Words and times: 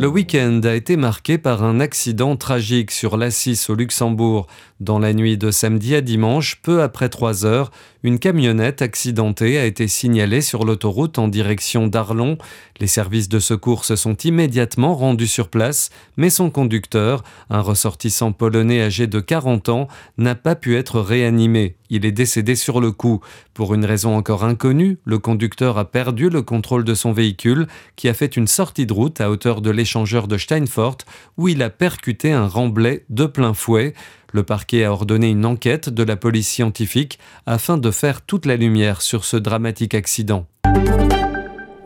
Le 0.00 0.08
week-end 0.08 0.62
a 0.64 0.74
été 0.74 0.96
marqué 0.96 1.36
par 1.36 1.62
un 1.62 1.78
accident 1.78 2.34
tragique 2.34 2.90
sur 2.90 3.18
l'Assis 3.18 3.66
au 3.68 3.74
Luxembourg. 3.74 4.46
Dans 4.80 4.98
la 4.98 5.12
nuit 5.12 5.36
de 5.36 5.50
samedi 5.50 5.94
à 5.94 6.00
dimanche, 6.00 6.56
peu 6.62 6.82
après 6.82 7.10
3 7.10 7.44
heures, 7.44 7.70
une 8.02 8.18
camionnette 8.18 8.80
accidentée 8.80 9.58
a 9.58 9.66
été 9.66 9.88
signalée 9.88 10.40
sur 10.40 10.64
l'autoroute 10.64 11.18
en 11.18 11.28
direction 11.28 11.86
d'Arlon. 11.86 12.38
Les 12.78 12.86
services 12.86 13.28
de 13.28 13.38
secours 13.38 13.84
se 13.84 13.94
sont 13.94 14.16
immédiatement 14.16 14.94
rendus 14.94 15.26
sur 15.26 15.48
place, 15.48 15.90
mais 16.16 16.30
son 16.30 16.48
conducteur, 16.48 17.22
un 17.50 17.60
ressortissant 17.60 18.32
polonais 18.32 18.80
âgé 18.80 19.06
de 19.06 19.20
40 19.20 19.68
ans, 19.68 19.86
n'a 20.16 20.34
pas 20.34 20.54
pu 20.54 20.76
être 20.76 20.98
réanimé. 20.98 21.76
Il 21.90 22.06
est 22.06 22.12
décédé 22.12 22.54
sur 22.54 22.80
le 22.80 22.92
coup. 22.92 23.20
Pour 23.52 23.74
une 23.74 23.84
raison 23.84 24.16
encore 24.16 24.44
inconnue, 24.44 24.98
le 25.04 25.18
conducteur 25.18 25.76
a 25.76 25.84
perdu 25.84 26.30
le 26.30 26.40
contrôle 26.40 26.84
de 26.84 26.94
son 26.94 27.12
véhicule 27.12 27.66
qui 27.96 28.08
a 28.08 28.14
fait 28.14 28.36
une 28.36 28.46
sortie 28.46 28.86
de 28.86 28.92
route 28.94 29.20
à 29.20 29.30
hauteur 29.30 29.60
de 29.60 29.70
de 30.28 30.38
Steinfort 30.38 30.98
où 31.36 31.48
il 31.48 31.62
a 31.62 31.70
percuté 31.70 32.32
un 32.32 32.46
remblai 32.46 33.04
de 33.08 33.26
plein 33.26 33.54
fouet. 33.54 33.94
Le 34.32 34.42
parquet 34.42 34.84
a 34.84 34.92
ordonné 34.92 35.30
une 35.30 35.44
enquête 35.44 35.88
de 35.88 36.02
la 36.02 36.16
police 36.16 36.48
scientifique 36.48 37.18
afin 37.46 37.76
de 37.76 37.90
faire 37.90 38.22
toute 38.22 38.46
la 38.46 38.56
lumière 38.56 39.02
sur 39.02 39.24
ce 39.24 39.36
dramatique 39.36 39.94
accident. 39.94 40.46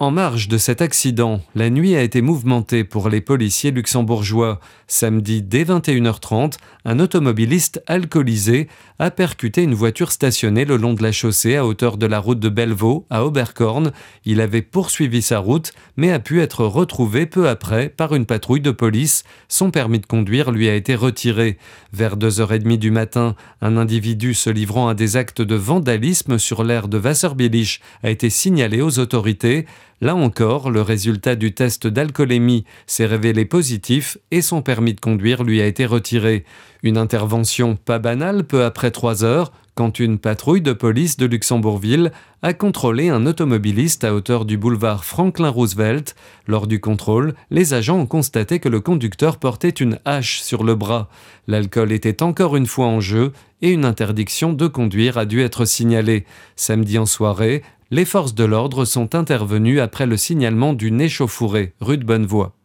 En 0.00 0.10
marge 0.10 0.48
de 0.48 0.58
cet 0.58 0.82
accident, 0.82 1.40
la 1.54 1.70
nuit 1.70 1.94
a 1.94 2.02
été 2.02 2.20
mouvementée 2.20 2.82
pour 2.82 3.08
les 3.08 3.20
policiers 3.20 3.70
luxembourgeois. 3.70 4.58
Samedi 4.88 5.40
dès 5.40 5.62
21h30, 5.62 6.54
un 6.84 6.98
automobiliste 6.98 7.80
alcoolisé 7.86 8.68
a 8.98 9.12
percuté 9.12 9.62
une 9.62 9.74
voiture 9.74 10.10
stationnée 10.10 10.64
le 10.64 10.76
long 10.76 10.94
de 10.94 11.02
la 11.02 11.12
chaussée 11.12 11.56
à 11.56 11.64
hauteur 11.64 11.96
de 11.96 12.06
la 12.06 12.18
route 12.18 12.40
de 12.40 12.48
Bellevaux 12.48 13.06
à 13.08 13.24
Oberkorn. 13.24 13.92
Il 14.24 14.40
avait 14.40 14.62
poursuivi 14.62 15.22
sa 15.22 15.38
route 15.38 15.72
mais 15.96 16.10
a 16.10 16.18
pu 16.18 16.42
être 16.42 16.64
retrouvé 16.64 17.24
peu 17.24 17.48
après 17.48 17.88
par 17.88 18.16
une 18.16 18.26
patrouille 18.26 18.60
de 18.60 18.72
police. 18.72 19.22
Son 19.48 19.70
permis 19.70 20.00
de 20.00 20.06
conduire 20.06 20.50
lui 20.50 20.68
a 20.68 20.74
été 20.74 20.96
retiré. 20.96 21.56
Vers 21.92 22.16
2h30 22.16 22.78
du 22.78 22.90
matin, 22.90 23.36
un 23.62 23.76
individu 23.76 24.34
se 24.34 24.50
livrant 24.50 24.88
à 24.88 24.94
des 24.94 25.16
actes 25.16 25.40
de 25.40 25.54
vandalisme 25.54 26.38
sur 26.38 26.64
l'aire 26.64 26.88
de 26.88 26.98
Wasserbillich 26.98 27.80
a 28.02 28.10
été 28.10 28.28
signalé 28.28 28.82
aux 28.82 28.98
autorités. 28.98 29.66
Là 30.00 30.14
encore, 30.14 30.70
le 30.70 30.82
résultat 30.82 31.36
du 31.36 31.54
test 31.54 31.86
d'alcoolémie 31.86 32.64
s'est 32.86 33.06
révélé 33.06 33.44
positif 33.44 34.18
et 34.30 34.42
son 34.42 34.60
permis 34.60 34.94
de 34.94 35.00
conduire 35.00 35.44
lui 35.44 35.60
a 35.60 35.66
été 35.66 35.86
retiré. 35.86 36.44
Une 36.82 36.98
intervention 36.98 37.76
pas 37.76 37.98
banale 37.98 38.44
peu 38.44 38.64
après 38.64 38.90
trois 38.90 39.24
heures, 39.24 39.52
quand 39.74 39.98
une 39.98 40.18
patrouille 40.18 40.62
de 40.62 40.72
police 40.72 41.16
de 41.16 41.26
Luxembourgville 41.26 42.12
a 42.42 42.52
contrôlé 42.52 43.08
un 43.08 43.26
automobiliste 43.26 44.04
à 44.04 44.14
hauteur 44.14 44.44
du 44.44 44.56
boulevard 44.56 45.04
Franklin 45.04 45.48
Roosevelt. 45.48 46.14
Lors 46.46 46.66
du 46.66 46.80
contrôle, 46.80 47.34
les 47.50 47.74
agents 47.74 47.98
ont 47.98 48.06
constaté 48.06 48.60
que 48.60 48.68
le 48.68 48.80
conducteur 48.80 49.38
portait 49.38 49.70
une 49.70 49.98
hache 50.04 50.40
sur 50.42 50.62
le 50.62 50.74
bras. 50.74 51.08
L'alcool 51.48 51.90
était 51.90 52.22
encore 52.22 52.54
une 52.56 52.66
fois 52.66 52.86
en 52.86 53.00
jeu 53.00 53.32
et 53.62 53.70
une 53.70 53.84
interdiction 53.84 54.52
de 54.52 54.66
conduire 54.66 55.18
a 55.18 55.24
dû 55.24 55.40
être 55.40 55.64
signalée. 55.64 56.24
Samedi 56.54 56.98
en 56.98 57.06
soirée, 57.06 57.62
les 57.94 58.04
forces 58.04 58.34
de 58.34 58.42
l'ordre 58.42 58.84
sont 58.84 59.14
intervenues 59.14 59.78
après 59.78 60.06
le 60.06 60.16
signalement 60.16 60.72
d'une 60.72 61.00
échauffourée 61.00 61.74
rue 61.80 61.96
de 61.96 62.04
Bonnevoie. 62.04 62.56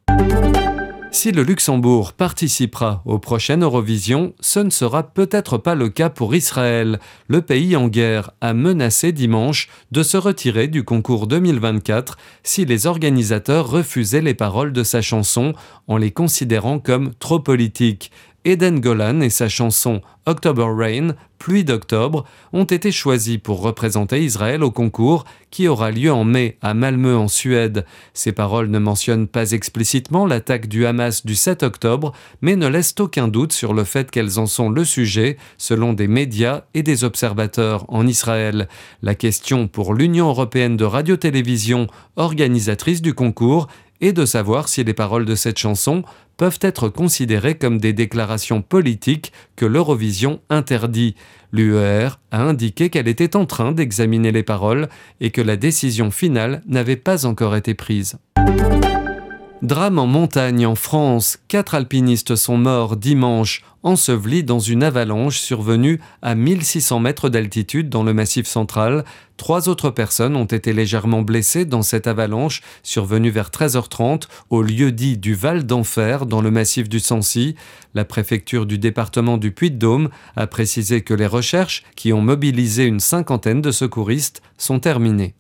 Si 1.12 1.32
le 1.32 1.44
Luxembourg 1.44 2.14
participera 2.14 3.04
aux 3.06 3.20
prochaines 3.20 3.62
Eurovision, 3.62 4.34
ce 4.40 4.60
ne 4.60 4.72
sera 4.72 5.04
peut-être 5.04 5.60
pas 5.60 5.76
le 5.76 5.90
cas 5.90 6.10
pour 6.10 6.34
Israël. 6.34 7.00
Le 7.28 7.42
pays 7.42 7.76
en 7.76 7.88
guerre 7.88 8.32
a 8.42 8.56
menacé 8.56 9.12
dimanche 9.12 9.70
de 9.92 10.02
se 10.02 10.18
retirer 10.18 10.68
du 10.68 10.84
concours 10.84 11.28
2024 11.28 12.18
si 12.42 12.66
les 12.66 12.88
organisateurs 12.88 13.70
refusaient 13.70 14.22
les 14.22 14.34
paroles 14.34 14.74
de 14.74 14.84
sa 14.84 15.04
chanson 15.04 15.54
en 15.88 15.98
les 15.98 16.12
considérant 16.12 16.80
comme 16.80 17.14
trop 17.20 17.40
politiques. 17.40 18.12
Eden 18.46 18.80
Golan 18.80 19.22
et 19.22 19.30
sa 19.30 19.50
chanson 19.50 20.02
October 20.26 20.68
Rain, 20.68 21.16
Pluie 21.40 21.64
d'octobre, 21.64 22.26
ont 22.54 22.66
été 22.66 22.92
choisis 22.92 23.38
pour 23.38 23.62
représenter 23.62 24.24
Israël 24.24 24.62
au 24.64 24.72
concours 24.72 25.24
qui 25.52 25.68
aura 25.68 25.90
lieu 25.90 26.12
en 26.12 26.24
mai 26.24 26.58
à 26.62 26.74
Malmö 26.74 27.16
en 27.16 27.28
Suède. 27.28 27.86
Ces 28.14 28.32
paroles 28.32 28.70
ne 28.70 28.78
mentionnent 28.78 29.28
pas 29.28 29.52
explicitement 29.52 30.26
l'attaque 30.26 30.68
du 30.68 30.86
Hamas 30.86 31.26
du 31.26 31.36
7 31.36 31.64
octobre, 31.64 32.14
mais 32.42 32.56
ne 32.56 32.68
laissent 32.68 32.96
aucun 33.00 33.28
doute 33.28 33.54
sur 33.54 33.74
le 33.74 33.86
fait 33.86 34.12
qu'elles 34.12 34.38
en 34.38 34.46
sont 34.46 34.70
le 34.70 34.84
sujet, 34.84 35.38
selon 35.58 35.94
des 35.94 36.08
médias 36.08 36.64
et 36.74 36.84
des 36.84 37.04
observateurs 37.04 37.86
en 37.88 38.06
Israël. 38.06 38.68
La 39.02 39.16
question 39.16 39.68
pour 39.68 39.94
l'Union 39.94 40.28
européenne 40.28 40.78
de 40.78 40.86
radio-télévision, 40.86 41.88
organisatrice 42.18 43.02
du 43.02 43.14
concours, 43.14 43.68
est 44.02 44.14
de 44.14 44.26
savoir 44.26 44.70
si 44.70 44.84
les 44.84 44.94
paroles 44.94 45.26
de 45.26 45.36
cette 45.36 45.58
chanson 45.58 46.04
peuvent 46.38 46.60
être 46.62 46.88
considérées 46.88 47.58
comme 47.58 47.80
des 47.80 47.92
déclarations 47.92 48.62
politiques 48.62 49.34
que 49.56 49.66
l'Eurovision 49.66 50.40
interdit. 50.50 51.16
L'UER 51.52 52.10
a 52.32 52.42
indiqué 52.42 52.90
qu'elle 52.90 53.08
était 53.08 53.36
en 53.36 53.46
train 53.46 53.72
d'examiner 53.74 54.32
les 54.32 54.44
paroles 54.44 54.88
et 55.20 55.32
que 55.32 55.42
la 55.42 55.58
décision 55.58 56.12
finale 56.12 56.62
n'avait 56.66 56.96
pas 56.96 57.26
encore 57.26 57.56
été 57.56 57.74
prise. 57.74 58.18
Drame 59.62 60.00
en 60.00 60.08
montagne 60.08 60.66
en 60.66 60.76
France. 60.76 61.38
Quatre 61.50 61.76
alpinistes 61.76 62.38
sont 62.38 62.58
morts 62.58 62.96
dimanche, 62.96 63.62
ensevelis 63.84 64.46
dans 64.46 64.60
une 64.60 64.84
avalanche 64.84 65.38
survenue 65.38 66.00
à 66.22 66.34
1600 66.34 67.02
mètres 67.02 67.28
d'altitude 67.28 67.90
dans 67.90 68.04
le 68.04 68.14
massif 68.14 68.48
central. 68.48 69.04
Trois 69.36 69.68
autres 69.68 69.90
personnes 69.90 70.38
ont 70.38 70.46
été 70.46 70.72
légèrement 70.72 71.24
blessées 71.24 71.66
dans 71.66 71.82
cette 71.82 72.08
avalanche 72.08 72.62
survenue 72.84 73.32
vers 73.32 73.50
13h30 73.50 74.30
au 74.50 74.62
lieu 74.62 74.94
dit 74.94 75.18
du 75.18 75.34
Val 75.34 75.66
d'Enfer 75.66 76.26
dans 76.26 76.42
le 76.42 76.52
massif 76.52 76.88
du 76.88 77.02
Sancy. 77.02 77.56
La 77.94 78.06
préfecture 78.06 78.66
du 78.66 78.78
département 78.78 79.38
du 79.38 79.52
Puy-de-Dôme 79.52 80.08
a 80.38 80.48
précisé 80.48 81.02
que 81.02 81.14
les 81.14 81.28
recherches, 81.28 81.84
qui 81.98 82.14
ont 82.14 82.22
mobilisé 82.22 82.86
une 82.86 83.02
cinquantaine 83.02 83.62
de 83.62 83.72
secouristes, 83.72 84.42
sont 84.58 84.80
terminées 84.80 85.36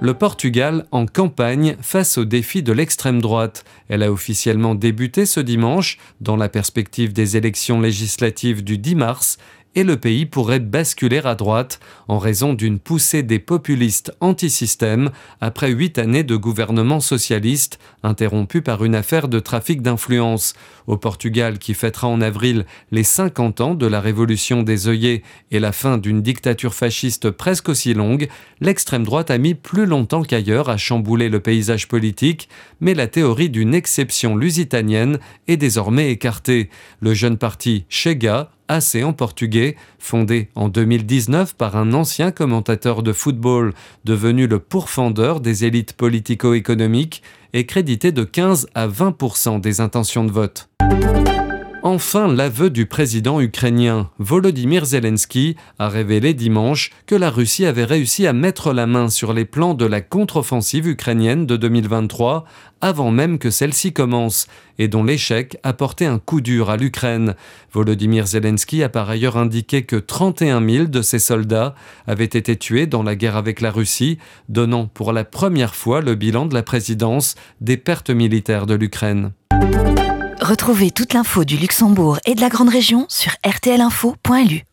le 0.00 0.14
Portugal 0.14 0.86
en 0.92 1.06
campagne 1.06 1.76
face 1.80 2.18
au 2.18 2.24
défi 2.24 2.62
de 2.62 2.72
l'extrême 2.72 3.20
droite. 3.20 3.64
Elle 3.88 4.02
a 4.02 4.12
officiellement 4.12 4.74
débuté 4.74 5.26
ce 5.26 5.40
dimanche 5.40 5.98
dans 6.20 6.36
la 6.36 6.48
perspective 6.48 7.12
des 7.12 7.36
élections 7.36 7.80
législatives 7.80 8.62
du 8.62 8.78
10 8.78 8.94
mars 8.94 9.38
et 9.78 9.84
le 9.84 9.96
pays 9.96 10.26
pourrait 10.26 10.58
basculer 10.58 11.20
à 11.24 11.36
droite 11.36 11.78
en 12.08 12.18
raison 12.18 12.52
d'une 12.52 12.80
poussée 12.80 13.22
des 13.22 13.38
populistes 13.38 14.12
anti-système 14.18 15.10
après 15.40 15.70
huit 15.70 15.98
années 15.98 16.24
de 16.24 16.34
gouvernement 16.34 16.98
socialiste 16.98 17.78
interrompu 18.02 18.60
par 18.60 18.84
une 18.84 18.96
affaire 18.96 19.28
de 19.28 19.38
trafic 19.38 19.80
d'influence. 19.80 20.54
Au 20.88 20.96
Portugal, 20.96 21.60
qui 21.60 21.74
fêtera 21.74 22.08
en 22.08 22.20
avril 22.20 22.66
les 22.90 23.04
50 23.04 23.60
ans 23.60 23.74
de 23.76 23.86
la 23.86 24.00
révolution 24.00 24.64
des 24.64 24.88
œillets 24.88 25.22
et 25.52 25.60
la 25.60 25.70
fin 25.70 25.96
d'une 25.96 26.22
dictature 26.22 26.74
fasciste 26.74 27.30
presque 27.30 27.68
aussi 27.68 27.94
longue, 27.94 28.26
l'extrême 28.60 29.04
droite 29.04 29.30
a 29.30 29.38
mis 29.38 29.54
plus 29.54 29.86
longtemps 29.86 30.24
qu'ailleurs 30.24 30.70
à 30.70 30.76
chambouler 30.76 31.28
le 31.28 31.38
paysage 31.38 31.86
politique, 31.86 32.48
mais 32.80 32.94
la 32.94 33.06
théorie 33.06 33.48
d'une 33.48 33.74
exception 33.74 34.34
lusitanienne 34.34 35.20
est 35.46 35.56
désormais 35.56 36.10
écartée. 36.10 36.68
Le 36.98 37.14
jeune 37.14 37.38
parti 37.38 37.84
Chega 37.88 38.50
En 38.70 39.12
portugais, 39.12 39.76
fondé 39.98 40.48
en 40.54 40.68
2019 40.68 41.54
par 41.54 41.76
un 41.76 41.94
ancien 41.94 42.30
commentateur 42.30 43.02
de 43.02 43.12
football 43.12 43.72
devenu 44.04 44.46
le 44.46 44.58
pourfendeur 44.58 45.40
des 45.40 45.64
élites 45.64 45.94
politico-économiques, 45.94 47.22
est 47.54 47.64
crédité 47.64 48.12
de 48.12 48.24
15 48.24 48.68
à 48.74 48.86
20% 48.86 49.60
des 49.60 49.80
intentions 49.80 50.24
de 50.24 50.32
vote. 50.32 50.68
Enfin, 51.84 52.26
l'aveu 52.26 52.70
du 52.70 52.86
président 52.86 53.40
ukrainien 53.40 54.10
Volodymyr 54.18 54.84
Zelensky 54.84 55.56
a 55.78 55.88
révélé 55.88 56.34
dimanche 56.34 56.90
que 57.06 57.14
la 57.14 57.30
Russie 57.30 57.66
avait 57.66 57.84
réussi 57.84 58.26
à 58.26 58.32
mettre 58.32 58.72
la 58.72 58.86
main 58.86 59.08
sur 59.08 59.32
les 59.32 59.44
plans 59.44 59.74
de 59.74 59.86
la 59.86 60.00
contre-offensive 60.00 60.88
ukrainienne 60.88 61.46
de 61.46 61.56
2023 61.56 62.44
avant 62.80 63.12
même 63.12 63.38
que 63.38 63.50
celle-ci 63.50 63.92
commence 63.92 64.48
et 64.78 64.88
dont 64.88 65.04
l'échec 65.04 65.58
a 65.62 65.72
porté 65.72 66.04
un 66.04 66.18
coup 66.18 66.40
dur 66.40 66.68
à 66.68 66.76
l'Ukraine. 66.76 67.36
Volodymyr 67.72 68.26
Zelensky 68.26 68.82
a 68.82 68.88
par 68.88 69.08
ailleurs 69.08 69.36
indiqué 69.36 69.84
que 69.84 69.96
31 69.96 70.68
000 70.68 70.84
de 70.86 71.02
ses 71.02 71.20
soldats 71.20 71.76
avaient 72.08 72.24
été 72.24 72.56
tués 72.56 72.86
dans 72.86 73.04
la 73.04 73.14
guerre 73.14 73.36
avec 73.36 73.60
la 73.60 73.70
Russie, 73.70 74.18
donnant 74.48 74.86
pour 74.86 75.12
la 75.12 75.24
première 75.24 75.76
fois 75.76 76.00
le 76.00 76.16
bilan 76.16 76.46
de 76.46 76.54
la 76.54 76.64
présidence 76.64 77.36
des 77.60 77.76
pertes 77.76 78.10
militaires 78.10 78.66
de 78.66 78.74
l'Ukraine. 78.74 79.32
Retrouvez 80.48 80.90
toute 80.90 81.12
l'info 81.12 81.44
du 81.44 81.58
Luxembourg 81.58 82.20
et 82.24 82.34
de 82.34 82.40
la 82.40 82.48
Grande 82.48 82.70
Région 82.70 83.04
sur 83.10 83.32
rtlinfo.lu. 83.46 84.68